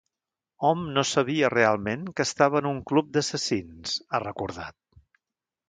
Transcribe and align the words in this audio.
"Hom 0.69 0.79
no 0.95 1.03
sabia 1.09 1.51
realment 1.55 2.07
que 2.21 2.27
estava 2.29 2.61
en 2.63 2.69
un 2.71 2.81
club 2.93 3.13
d'assassins", 3.19 3.95
ha 4.09 4.25
recordat. 4.27 4.77